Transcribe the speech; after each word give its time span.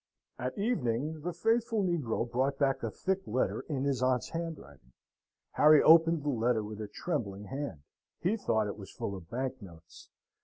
At 0.39 0.57
evening 0.57 1.21
the 1.21 1.31
faithful 1.31 1.83
negro 1.83 2.27
brought 2.27 2.57
back 2.57 2.81
a 2.81 2.89
thick 2.89 3.19
letter 3.27 3.61
in 3.69 3.83
his 3.83 4.01
aunt's 4.01 4.29
handwriting. 4.29 4.93
Harry 5.51 5.83
opened 5.83 6.23
the 6.23 6.29
letter 6.29 6.63
with 6.63 6.81
a 6.81 6.87
trembling 6.87 7.43
hand. 7.43 7.83
He 8.19 8.35
thought 8.35 8.65
it 8.65 8.77
was 8.79 8.89
full 8.89 9.15
of 9.15 9.29
bank 9.29 9.61
notes. 9.61 10.09